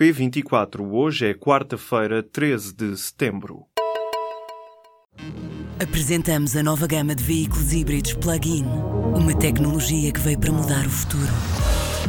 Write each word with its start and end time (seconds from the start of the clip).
P24. 0.00 0.80
Hoje 0.80 1.26
é 1.26 1.34
quarta-feira, 1.34 2.22
13 2.22 2.74
de 2.74 2.96
setembro. 2.96 3.66
Apresentamos 5.78 6.56
a 6.56 6.62
nova 6.62 6.86
gama 6.86 7.14
de 7.14 7.22
veículos 7.22 7.70
híbridos 7.74 8.14
plug-in. 8.14 8.64
Uma 9.14 9.38
tecnologia 9.38 10.10
que 10.10 10.20
veio 10.20 10.40
para 10.40 10.52
mudar 10.52 10.86
o 10.86 10.88
futuro. 10.88 11.30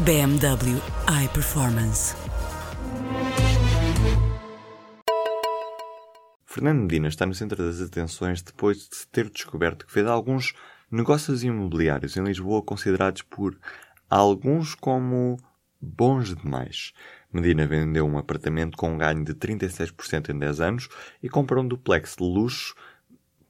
BMW 0.06 0.80
iPerformance. 1.26 2.16
Fernando 6.46 6.84
Medina 6.84 7.10
está 7.10 7.26
no 7.26 7.34
centro 7.34 7.62
das 7.62 7.82
atenções 7.82 8.42
depois 8.42 8.88
de 8.88 9.06
ter 9.12 9.30
descoberto 9.30 9.86
que 9.86 9.92
fez 9.92 10.08
alguns 10.08 10.54
negócios 10.90 11.44
imobiliários 11.44 12.16
em 12.16 12.24
Lisboa 12.24 12.62
considerados 12.62 13.22
por 13.24 13.60
alguns 14.10 14.76
como 14.76 15.38
bons 15.82 16.36
demais. 16.36 16.94
Medina 17.34 17.66
vendeu 17.66 18.06
um 18.06 18.18
apartamento 18.18 18.78
com 18.78 18.94
um 18.94 18.98
ganho 18.98 19.24
de 19.24 19.34
36% 19.34 20.30
em 20.30 20.38
10 20.38 20.62
anos 20.62 20.90
e 21.24 21.30
comprou 21.30 21.64
um 21.64 21.68
duplex 21.68 22.16
de 22.18 22.24
luxo 22.24 22.76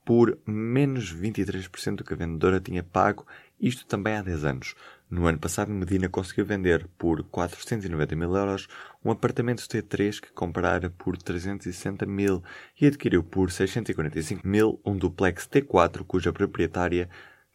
por 0.06 0.38
menos 0.46 1.14
23% 1.14 1.98
do 1.98 2.04
que 2.04 2.14
a 2.14 2.18
vendedora 2.18 2.60
tinha 2.60 2.84
pago, 2.84 3.26
isto 3.60 3.86
também 3.86 4.16
há 4.16 4.22
10 4.22 4.46
anos. 4.46 4.76
No 5.10 5.28
ano 5.28 5.38
passado, 5.38 5.72
Medina 5.72 6.08
conseguiu 6.08 6.46
vender 6.46 6.88
por 6.98 7.22
490 7.24 8.16
mil 8.16 8.36
euros 8.36 8.68
um 9.04 9.12
apartamento 9.12 9.62
T3 9.62 10.22
que 10.22 10.32
comprara 10.32 10.90
por 10.90 11.18
360 11.18 12.06
mil 12.06 12.42
e 12.80 12.88
adquiriu 12.88 13.22
por 13.22 13.52
645 13.52 14.48
mil 14.48 14.80
um 14.86 14.96
duplex 14.96 15.48
T4 15.48 16.04
cuja 16.06 16.32
proprietária 16.32 17.10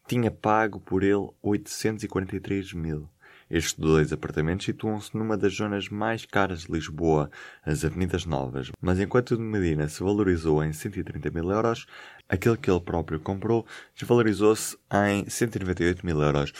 tinha 0.07 0.29
pago 0.29 0.79
por 0.79 1.03
ele 1.03 1.29
843 1.41 2.73
mil. 2.73 3.09
Estes 3.49 3.75
dois 3.75 4.11
apartamentos 4.11 4.65
situam-se 4.65 5.15
numa 5.15 5.37
das 5.37 5.53
zonas 5.53 5.87
mais 5.87 6.25
caras 6.25 6.63
de 6.63 6.71
Lisboa, 6.71 7.31
as 7.65 7.85
Avenidas 7.85 8.25
Novas, 8.25 8.71
mas 8.81 8.99
enquanto 8.99 9.31
o 9.31 9.37
de 9.37 9.43
Medina 9.43 9.87
se 9.87 10.03
valorizou 10.03 10.63
em 10.63 10.73
130 10.73 11.29
mil 11.31 11.49
euros, 11.49 11.85
aquele 12.27 12.57
que 12.57 12.69
ele 12.69 12.81
próprio 12.81 13.19
comprou 13.19 13.65
desvalorizou-se 13.95 14.77
em 14.91 15.29
198 15.29 16.05
mil 16.05 16.21
euros, 16.21 16.51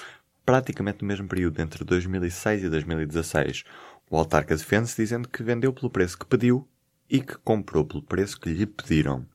praticamente 0.45 1.01
no 1.01 1.07
mesmo 1.09 1.27
período 1.27 1.61
entre 1.61 1.83
2006 1.83 2.63
e 2.63 2.69
2016. 2.69 3.65
O 4.09 4.17
autarca 4.17 4.55
defende-se 4.55 4.95
dizendo 4.95 5.27
que 5.27 5.43
vendeu 5.43 5.73
pelo 5.73 5.89
preço 5.89 6.17
que 6.17 6.25
pediu 6.25 6.65
e 7.09 7.19
que 7.19 7.37
comprou 7.39 7.83
pelo 7.83 8.01
preço 8.01 8.39
que 8.39 8.49
lhe 8.49 8.65
pediram. 8.65 9.25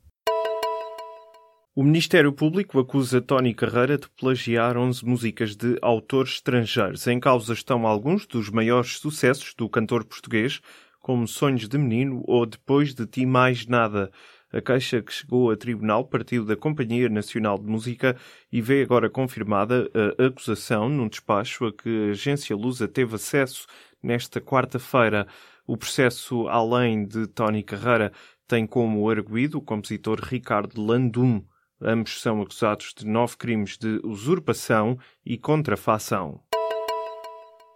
O 1.75 1.83
Ministério 1.83 2.35
Público 2.35 2.79
acusa 2.79 3.19
Tony 3.23 3.55
Carreira 3.55 3.97
de 3.97 4.07
plagiar 4.11 4.77
11 4.77 5.07
músicas 5.07 5.57
de 5.57 5.79
autores 5.81 6.35
estrangeiros. 6.35 7.07
Em 7.07 7.19
causa 7.19 7.55
estão 7.55 7.87
alguns 7.87 8.27
dos 8.27 8.51
maiores 8.51 8.99
sucessos 8.99 9.55
do 9.55 9.71
cantor 9.71 10.05
português, 10.05 10.61
como 11.01 11.27
Sonhos 11.27 11.67
de 11.71 11.79
Menino 11.79 12.23
ou 12.27 12.45
Depois 12.45 12.93
de 12.93 13.07
Ti 13.07 13.25
Mais 13.25 13.67
Nada. 13.67 14.13
A 14.53 14.61
queixa 14.61 15.01
que 15.01 15.11
chegou 15.11 15.51
a 15.51 15.57
tribunal 15.57 16.05
partiu 16.05 16.45
da 16.45 16.55
Companhia 16.55 17.09
Nacional 17.09 17.59
de 17.59 17.65
Música 17.65 18.19
e 18.53 18.61
vê 18.61 18.83
agora 18.83 19.09
confirmada 19.09 19.91
a 20.19 20.27
acusação 20.27 20.91
num 20.91 21.09
despacho 21.09 21.65
a 21.65 21.73
que 21.73 22.09
a 22.09 22.11
agência 22.11 22.55
Lusa 22.55 22.87
teve 22.87 23.15
acesso 23.15 23.67
nesta 24.03 24.43
quarta-feira. 24.43 25.27
O 25.67 25.79
processo, 25.79 26.47
além 26.49 27.07
de 27.07 27.27
Tony 27.29 27.63
Carreira, 27.63 28.13
tem 28.47 28.67
como 28.67 29.09
arguído 29.09 29.57
o 29.57 29.63
compositor 29.63 30.21
Ricardo 30.21 30.79
Landum. 30.79 31.43
Ambos 31.85 32.21
são 32.21 32.41
acusados 32.41 32.95
de 32.97 33.07
nove 33.07 33.37
crimes 33.37 33.77
de 33.77 34.01
usurpação 34.05 34.99
e 35.27 35.37
contrafação. 35.37 36.41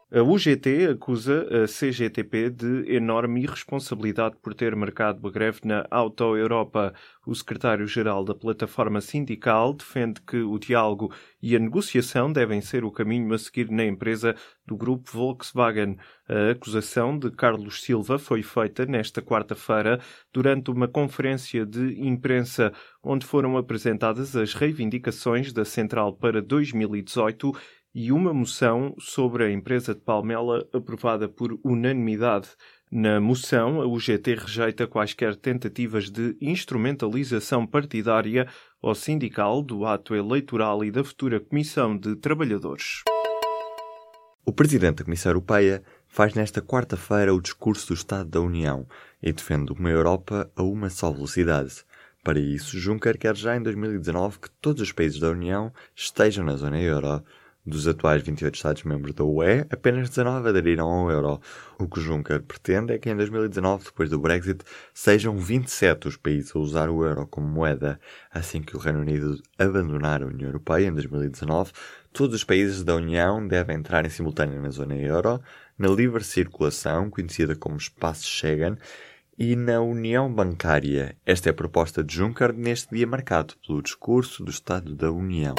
A 0.08 0.22
UGT 0.22 0.86
acusa 0.92 1.48
a 1.50 1.66
CGTP 1.66 2.48
de 2.50 2.94
enorme 2.94 3.42
irresponsabilidade 3.42 4.36
por 4.40 4.54
ter 4.54 4.76
marcado 4.76 5.26
a 5.26 5.30
greve 5.32 5.62
na 5.64 5.84
Auto 5.90 6.36
Europa. 6.36 6.94
O 7.26 7.34
secretário-geral 7.34 8.24
da 8.24 8.32
plataforma 8.32 9.00
sindical 9.00 9.74
defende 9.74 10.20
que 10.20 10.36
o 10.36 10.60
diálogo 10.60 11.12
e 11.42 11.56
a 11.56 11.58
negociação 11.58 12.32
devem 12.32 12.60
ser 12.60 12.84
o 12.84 12.92
caminho 12.92 13.34
a 13.34 13.38
seguir 13.38 13.68
na 13.68 13.84
empresa 13.84 14.36
do 14.64 14.76
grupo 14.76 15.10
Volkswagen. 15.10 15.96
A 16.28 16.52
acusação 16.52 17.18
de 17.18 17.28
Carlos 17.32 17.82
Silva 17.82 18.16
foi 18.16 18.44
feita 18.44 18.86
nesta 18.86 19.20
quarta-feira 19.20 19.98
durante 20.32 20.70
uma 20.70 20.86
conferência 20.86 21.66
de 21.66 22.00
imprensa 22.00 22.72
onde 23.02 23.26
foram 23.26 23.56
apresentadas 23.56 24.36
as 24.36 24.54
reivindicações 24.54 25.52
da 25.52 25.64
Central 25.64 26.16
para 26.16 26.40
2018 26.40 27.52
e 27.98 28.12
uma 28.12 28.34
moção 28.34 28.94
sobre 28.98 29.42
a 29.42 29.50
empresa 29.50 29.94
de 29.94 30.02
Palmela 30.02 30.68
aprovada 30.70 31.30
por 31.30 31.58
unanimidade. 31.64 32.50
Na 32.92 33.18
moção, 33.18 33.80
a 33.80 33.86
UGT 33.86 34.34
rejeita 34.34 34.86
quaisquer 34.86 35.34
tentativas 35.34 36.10
de 36.10 36.36
instrumentalização 36.38 37.66
partidária 37.66 38.46
ou 38.82 38.94
sindical 38.94 39.62
do 39.62 39.86
ato 39.86 40.14
eleitoral 40.14 40.84
e 40.84 40.90
da 40.90 41.02
futura 41.02 41.40
Comissão 41.40 41.96
de 41.96 42.14
Trabalhadores. 42.16 43.00
O 44.44 44.52
Presidente 44.52 44.96
da 44.96 45.04
Comissão 45.04 45.30
Europeia 45.30 45.82
faz 46.06 46.34
nesta 46.34 46.60
quarta-feira 46.60 47.34
o 47.34 47.40
discurso 47.40 47.88
do 47.88 47.94
Estado 47.94 48.28
da 48.28 48.42
União 48.42 48.86
e 49.22 49.32
defende 49.32 49.72
uma 49.72 49.88
Europa 49.88 50.50
a 50.54 50.62
uma 50.62 50.90
só 50.90 51.10
velocidade. 51.10 51.82
Para 52.22 52.38
isso, 52.38 52.78
Juncker 52.78 53.16
quer 53.16 53.34
já 53.34 53.56
em 53.56 53.62
2019 53.62 54.38
que 54.38 54.50
todos 54.60 54.82
os 54.82 54.92
países 54.92 55.18
da 55.18 55.30
União 55.30 55.72
estejam 55.94 56.44
na 56.44 56.56
zona 56.56 56.78
euro. 56.78 57.24
Dos 57.66 57.88
atuais 57.88 58.22
28 58.22 58.54
Estados-membros 58.54 59.12
da 59.12 59.24
UE, 59.24 59.66
apenas 59.68 60.08
19 60.08 60.50
aderiram 60.50 60.86
ao 60.86 61.10
euro. 61.10 61.40
O 61.80 61.88
que 61.88 62.00
Juncker 62.00 62.40
pretende 62.40 62.92
é 62.92 62.98
que 62.98 63.10
em 63.10 63.16
2019, 63.16 63.86
depois 63.86 64.08
do 64.08 64.20
Brexit, 64.20 64.64
sejam 64.94 65.36
27 65.36 66.06
os 66.06 66.16
países 66.16 66.54
a 66.54 66.60
usar 66.60 66.88
o 66.88 67.04
euro 67.04 67.26
como 67.26 67.48
moeda. 67.48 67.98
Assim 68.32 68.62
que 68.62 68.76
o 68.76 68.78
Reino 68.78 69.00
Unido 69.00 69.42
abandonar 69.58 70.22
a 70.22 70.26
União 70.26 70.46
Europeia 70.48 70.86
em 70.86 70.92
2019, 70.92 71.72
todos 72.12 72.36
os 72.36 72.44
países 72.44 72.84
da 72.84 72.94
União 72.94 73.44
devem 73.44 73.76
entrar 73.76 74.06
em 74.06 74.10
simultâneo 74.10 74.62
na 74.62 74.70
zona 74.70 74.94
euro, 74.94 75.40
na 75.76 75.88
livre 75.88 76.22
circulação, 76.22 77.10
conhecida 77.10 77.56
como 77.56 77.76
Espaço 77.76 78.26
Schengen, 78.26 78.76
e 79.36 79.56
na 79.56 79.80
União 79.80 80.32
Bancária. 80.32 81.16
Esta 81.26 81.48
é 81.48 81.50
a 81.50 81.54
proposta 81.54 82.04
de 82.04 82.14
Juncker 82.14 82.52
neste 82.52 82.94
dia 82.94 83.08
marcado 83.08 83.54
pelo 83.66 83.82
discurso 83.82 84.44
do 84.44 84.52
Estado 84.52 84.94
da 84.94 85.10
União. 85.10 85.56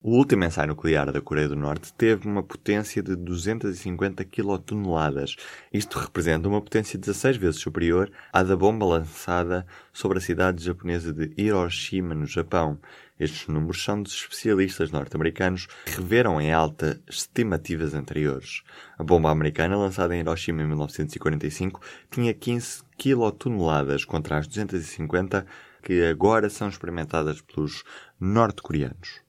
O 0.00 0.12
último 0.12 0.44
ensaio 0.44 0.68
nuclear 0.68 1.10
da 1.10 1.20
Coreia 1.20 1.48
do 1.48 1.56
Norte 1.56 1.92
teve 1.92 2.28
uma 2.28 2.40
potência 2.40 3.02
de 3.02 3.16
250 3.16 4.24
quilotoneladas. 4.26 5.34
Isto 5.72 5.98
representa 5.98 6.48
uma 6.48 6.62
potência 6.62 6.96
16 6.96 7.36
vezes 7.36 7.60
superior 7.60 8.08
à 8.32 8.44
da 8.44 8.56
bomba 8.56 8.86
lançada 8.86 9.66
sobre 9.92 10.18
a 10.18 10.20
cidade 10.20 10.64
japonesa 10.64 11.12
de 11.12 11.32
Hiroshima, 11.36 12.14
no 12.14 12.26
Japão. 12.26 12.78
Estes 13.18 13.48
números 13.48 13.82
são 13.82 14.00
dos 14.00 14.12
especialistas 14.12 14.92
norte-americanos 14.92 15.66
que 15.84 15.96
reveram 15.96 16.40
em 16.40 16.52
alta 16.52 17.02
estimativas 17.08 17.92
anteriores. 17.92 18.62
A 18.96 19.02
bomba 19.02 19.32
americana, 19.32 19.76
lançada 19.76 20.14
em 20.14 20.20
Hiroshima 20.20 20.62
em 20.62 20.66
1945, 20.68 21.80
tinha 22.08 22.32
15 22.32 22.84
quilotoneladas 22.96 24.04
contra 24.04 24.38
as 24.38 24.46
250 24.46 25.44
que 25.82 26.04
agora 26.04 26.48
são 26.48 26.68
experimentadas 26.68 27.40
pelos 27.40 27.82
norte-coreanos. 28.20 29.26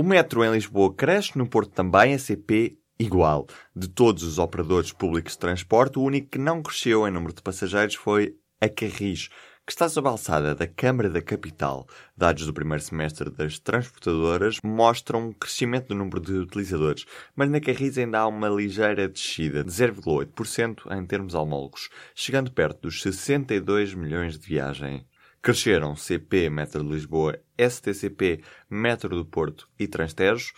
O 0.00 0.04
metro 0.04 0.44
em 0.44 0.52
Lisboa 0.52 0.94
cresce, 0.94 1.36
no 1.36 1.48
Porto 1.48 1.72
também, 1.72 2.14
a 2.14 2.18
CP 2.20 2.78
igual. 3.00 3.48
De 3.74 3.88
todos 3.88 4.22
os 4.22 4.38
operadores 4.38 4.92
públicos 4.92 5.32
de 5.32 5.40
transporte, 5.40 5.98
o 5.98 6.02
único 6.02 6.28
que 6.28 6.38
não 6.38 6.62
cresceu 6.62 7.04
em 7.04 7.10
número 7.10 7.34
de 7.34 7.42
passageiros 7.42 7.96
foi 7.96 8.36
a 8.60 8.68
Carris, 8.68 9.28
que 9.66 9.72
está 9.72 9.88
sob 9.88 10.06
a 10.06 10.12
alçada 10.12 10.54
da 10.54 10.68
Câmara 10.68 11.10
da 11.10 11.20
Capital. 11.20 11.84
Dados 12.16 12.46
do 12.46 12.54
primeiro 12.54 12.80
semestre 12.80 13.28
das 13.28 13.58
transportadoras 13.58 14.58
mostram 14.62 15.30
um 15.30 15.32
crescimento 15.32 15.88
do 15.88 15.96
número 15.96 16.20
de 16.20 16.32
utilizadores, 16.34 17.04
mas 17.34 17.50
na 17.50 17.60
Carris 17.60 17.98
ainda 17.98 18.20
há 18.20 18.28
uma 18.28 18.48
ligeira 18.48 19.08
descida 19.08 19.64
de 19.64 19.70
0,8% 19.72 20.96
em 20.96 21.04
termos 21.06 21.34
homólogos, 21.34 21.88
chegando 22.14 22.52
perto 22.52 22.82
dos 22.82 23.02
62 23.02 23.94
milhões 23.94 24.38
de 24.38 24.46
viagens. 24.46 25.02
Cresceram 25.40 25.94
CP, 25.94 26.50
Metro 26.50 26.82
de 26.82 26.90
Lisboa, 26.90 27.38
STCP, 27.58 28.42
Metro 28.68 29.16
do 29.16 29.24
Porto 29.24 29.68
e 29.78 29.86
Transtejo. 29.86 30.52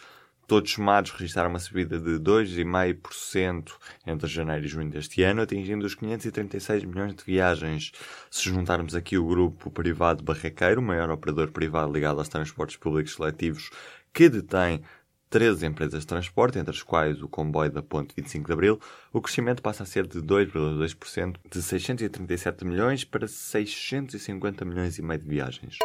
Todos 0.47 0.73
somados 0.73 1.13
registraram 1.13 1.51
uma 1.51 1.61
subida 1.61 1.97
de 2.01 2.19
2,5% 2.19 3.73
entre 4.05 4.27
janeiro 4.27 4.65
e 4.65 4.69
junho 4.69 4.91
deste 4.91 5.23
ano, 5.23 5.43
atingindo 5.43 5.87
os 5.87 5.95
536 5.95 6.85
milhões 6.85 7.15
de 7.15 7.23
viagens. 7.23 7.93
Se 8.29 8.49
juntarmos 8.49 8.97
aqui 8.97 9.17
o 9.17 9.29
grupo 9.29 9.71
privado 9.71 10.25
Barraqueiro, 10.25 10.81
o 10.81 10.85
maior 10.85 11.09
operador 11.11 11.53
privado 11.53 11.93
ligado 11.93 12.19
aos 12.19 12.29
transportes 12.29 12.77
públicos 12.77 13.15
seletivos, 13.15 13.71
que 14.13 14.29
detém 14.29 14.83
13 15.31 15.65
empresas 15.65 16.01
de 16.01 16.07
transporte, 16.07 16.59
entre 16.59 16.75
as 16.75 16.83
quais 16.83 17.23
o 17.23 17.29
comboio 17.29 17.71
da 17.71 17.81
Ponte 17.81 18.13
25 18.17 18.47
de 18.47 18.53
Abril, 18.53 18.81
o 19.13 19.21
crescimento 19.23 19.63
passa 19.63 19.85
a 19.85 19.87
ser 19.87 20.05
de 20.07 20.21
2,2%, 20.21 21.37
de 21.49 21.63
637 21.63 22.65
milhões 22.65 23.05
para 23.05 23.29
650 23.29 24.65
milhões 24.65 24.99
e 24.99 25.03
meio 25.03 25.21
de 25.21 25.29
viagens. 25.29 25.79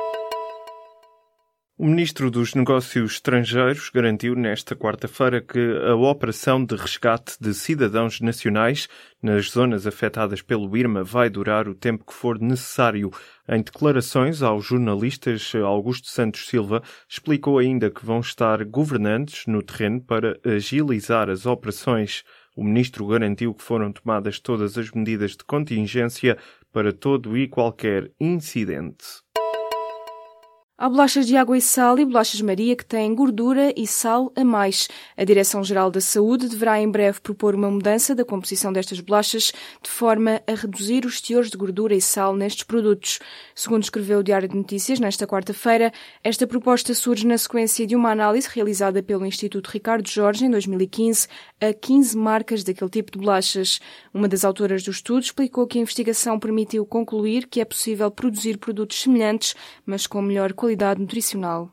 O 1.77 1.86
ministro 1.86 2.31
dos 2.31 2.56
Negócios 2.56 3.16
Estrangeiros 3.16 3.89
garantiu 3.89 4.33
nesta 4.33 4.77
quarta-feira 4.77 5.42
que 5.42 5.60
a 5.86 5.94
operação 5.94 6.63
de 6.63 6.74
resgate 6.74 7.36
de 7.38 7.54
cidadãos 7.54 8.22
nacionais 8.22 8.88
nas 9.22 9.50
zonas 9.50 9.86
afetadas 9.86 10.42
pelo 10.42 10.77
Irma 10.77 11.04
vai 11.04 11.30
durar 11.30 11.68
o 11.68 11.75
tempo 11.75 12.06
que 12.06 12.13
for 12.13 12.39
necessário. 12.39 13.12
Em 13.45 13.62
declarações 13.62 14.42
aos 14.42 14.63
jornalistas, 14.63 15.51
Augusto 15.54 16.07
Santos 16.07 16.48
Silva 16.48 16.81
explicou 17.10 17.60
ainda 17.60 17.92
que 17.92 18.06
vão 18.06 18.21
estar 18.21 18.63
governantes 18.63 19.45
no 19.45 19.62
terreno 19.62 20.00
para 20.00 20.39
agilizar 20.45 21.30
as 21.30 21.45
operações. 21.45 22.24
O 22.56 22.63
ministro 22.63 23.06
garantiu 23.06 23.54
que 23.54 23.62
foram 23.62 23.92
tomadas 23.92 24.39
todas 24.39 24.78
as 24.78 24.92
medidas 24.92 25.31
de 25.31 25.44
contingência 25.44 26.38
para 26.71 26.94
todo 26.94 27.38
e 27.38 27.50
qualquer 27.50 28.13
incidente. 28.18 29.25
Há 30.77 30.89
bolachas 30.89 31.25
de 31.25 31.38
água 31.38 31.57
e 31.57 31.62
sal 31.62 31.98
e 31.98 32.04
bolachas 32.04 32.42
Maria 32.42 32.75
que 32.75 32.86
têm 32.86 33.16
gordura 33.16 33.74
e 33.77 33.88
sal 33.88 34.30
a 34.36 34.44
mais. 34.44 34.89
A 35.16 35.24
Direção-Geral 35.24 35.89
da 35.89 36.01
Saúde 36.01 36.50
deverá 36.50 36.77
em 36.81 36.92
breve 36.92 37.22
propor 37.22 37.56
uma 37.56 37.72
mudança 37.72 38.13
da 38.13 38.25
composição 38.25 38.74
destas 38.74 39.00
bolachas 39.00 39.54
de 39.81 39.89
forma 39.89 40.42
a 40.45 40.54
reduzir 40.54 41.06
os 41.06 41.22
teores 41.22 41.50
de 41.50 41.56
gordura 41.56 41.95
e 41.95 42.01
sal 42.01 42.36
nestes 42.36 42.63
produtos. 42.63 43.19
Segundo 43.56 43.83
escreveu 43.83 44.19
o 44.19 44.24
Diário 44.24 44.50
de 44.50 44.57
Notícias 44.57 45.00
nesta 45.00 45.25
quarta-feira, 45.25 45.94
esta 46.22 46.45
proposta 46.45 46.94
surge 46.94 47.25
na 47.25 47.38
sequência 47.38 47.88
de 47.88 47.95
uma 47.95 48.12
análise 48.12 48.50
realizada 48.54 49.01
pelo 49.01 49.25
Instituto 49.25 49.69
Ricardo 49.69 50.10
Jorge 50.10 50.44
em 50.44 50.51
2015 50.51 51.30
a 51.62 51.71
15 51.71 52.18
marcas 52.18 52.66
daquele 52.66 52.89
tipo 52.89 53.13
de 53.13 53.19
bolachas. 53.19 53.80
Uma 54.13 54.28
das 54.28 54.44
autoras 54.44 54.83
do 54.83 54.92
estudo 54.92 55.24
explicou 55.24 55.66
que 55.68 55.78
a 55.78 55.81
investigação 55.81 56.38
permitiu 56.38 56.86
concluir 56.86 57.48
que 57.48 57.62
é 57.62 57.66
possível 57.66 58.12
produzir 58.12 58.57
produtos 58.57 59.01
semelhantes, 59.01 59.56
mas 59.86 60.06
com 60.06 60.21
melhor 60.21 60.51
qualidade 60.51 60.64
qualidade 60.65 61.00
nutricional. 61.00 61.71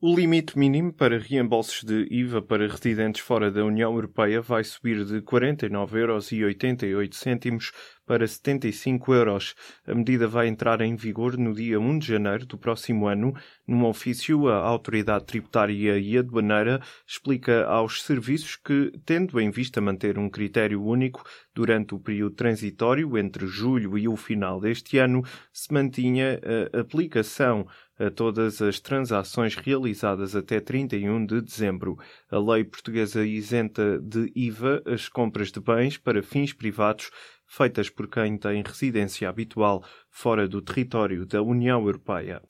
O 0.00 0.14
limite 0.14 0.56
mínimo 0.56 0.92
para 0.92 1.18
reembolsos 1.18 1.82
de 1.82 2.06
IVA 2.08 2.40
para 2.40 2.68
residentes 2.68 3.20
fora 3.20 3.50
da 3.50 3.64
União 3.64 3.92
Europeia 3.92 4.40
vai 4.40 4.62
subir 4.62 5.04
de 5.04 5.20
49,88 5.20 6.84
euros 6.84 7.72
para 8.10 8.26
75 8.26 9.14
euros. 9.14 9.54
A 9.86 9.94
medida 9.94 10.26
vai 10.26 10.48
entrar 10.48 10.80
em 10.80 10.96
vigor 10.96 11.38
no 11.38 11.54
dia 11.54 11.78
1 11.78 12.00
de 12.00 12.08
janeiro 12.08 12.44
do 12.44 12.58
próximo 12.58 13.06
ano. 13.06 13.32
Num 13.64 13.84
ofício, 13.84 14.48
a 14.48 14.56
Autoridade 14.56 15.26
Tributária 15.26 15.96
e 15.96 16.18
Aduaneira 16.18 16.82
explica 17.06 17.66
aos 17.66 18.02
serviços 18.02 18.56
que, 18.56 18.90
tendo 19.06 19.38
em 19.38 19.48
vista 19.48 19.80
manter 19.80 20.18
um 20.18 20.28
critério 20.28 20.82
único 20.82 21.22
durante 21.54 21.94
o 21.94 22.00
período 22.00 22.34
transitório 22.34 23.16
entre 23.16 23.46
julho 23.46 23.96
e 23.96 24.08
o 24.08 24.16
final 24.16 24.60
deste 24.60 24.98
ano, 24.98 25.22
se 25.52 25.72
mantinha 25.72 26.40
a 26.74 26.80
aplicação 26.80 27.64
a 27.96 28.10
todas 28.10 28.62
as 28.62 28.80
transações 28.80 29.54
realizadas 29.54 30.34
até 30.34 30.58
31 30.58 31.26
de 31.26 31.42
dezembro. 31.42 31.98
A 32.30 32.38
lei 32.38 32.64
portuguesa 32.64 33.24
isenta 33.24 34.00
de 34.00 34.32
IVA 34.34 34.82
as 34.86 35.06
compras 35.06 35.52
de 35.52 35.60
bens 35.60 35.98
para 35.98 36.22
fins 36.22 36.52
privados 36.52 37.10
feitas 37.50 37.90
por 37.90 38.06
quem 38.06 38.38
tem 38.38 38.62
residência 38.62 39.28
habitual 39.28 39.82
fora 40.08 40.46
do 40.46 40.62
território 40.62 41.26
da 41.26 41.42
União 41.42 41.84
Europeia. 41.84 42.40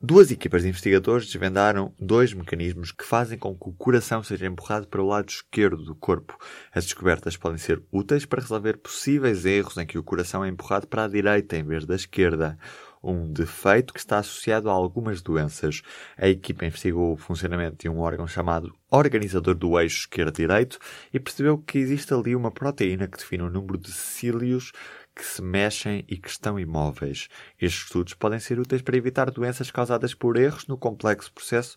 Duas 0.00 0.30
equipas 0.30 0.62
de 0.62 0.68
investigadores 0.68 1.26
desvendaram 1.26 1.92
dois 1.98 2.32
mecanismos 2.32 2.92
que 2.92 3.04
fazem 3.04 3.36
com 3.36 3.56
que 3.56 3.68
o 3.68 3.72
coração 3.72 4.22
seja 4.22 4.46
empurrado 4.46 4.86
para 4.86 5.02
o 5.02 5.06
lado 5.06 5.28
esquerdo 5.28 5.84
do 5.84 5.94
corpo. 5.94 6.38
As 6.72 6.84
descobertas 6.84 7.36
podem 7.36 7.58
ser 7.58 7.82
úteis 7.90 8.24
para 8.24 8.40
resolver 8.40 8.78
possíveis 8.78 9.44
erros 9.44 9.76
em 9.76 9.86
que 9.86 9.98
o 9.98 10.04
coração 10.04 10.44
é 10.44 10.48
empurrado 10.48 10.86
para 10.86 11.04
a 11.04 11.08
direita 11.08 11.56
em 11.56 11.64
vez 11.64 11.84
da 11.84 11.96
esquerda 11.96 12.56
um 13.02 13.32
defeito 13.32 13.92
que 13.92 13.98
está 13.98 14.18
associado 14.18 14.70
a 14.70 14.72
algumas 14.72 15.20
doenças. 15.20 15.82
A 16.16 16.28
equipa 16.28 16.64
investigou 16.64 17.12
o 17.12 17.16
funcionamento 17.16 17.76
de 17.78 17.88
um 17.88 17.98
órgão 17.98 18.26
chamado 18.26 18.72
organizador 18.90 19.54
do 19.54 19.78
eixo 19.80 20.00
esquerdo-direito 20.00 20.78
e 21.12 21.18
percebeu 21.18 21.58
que 21.58 21.78
existe 21.78 22.14
ali 22.14 22.36
uma 22.36 22.50
proteína 22.50 23.08
que 23.08 23.18
define 23.18 23.42
o 23.42 23.50
número 23.50 23.78
de 23.78 23.92
cílios 23.92 24.72
que 25.14 25.24
se 25.24 25.42
mexem 25.42 26.04
e 26.08 26.16
que 26.16 26.28
estão 26.28 26.58
imóveis. 26.58 27.28
Estes 27.60 27.84
estudos 27.84 28.14
podem 28.14 28.38
ser 28.38 28.58
úteis 28.58 28.82
para 28.82 28.96
evitar 28.96 29.30
doenças 29.30 29.70
causadas 29.70 30.14
por 30.14 30.36
erros 30.36 30.66
no 30.66 30.78
complexo 30.78 31.32
processo 31.32 31.76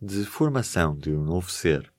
de 0.00 0.24
formação 0.24 0.96
de 0.96 1.10
um 1.10 1.22
novo 1.22 1.50
ser. 1.50 1.95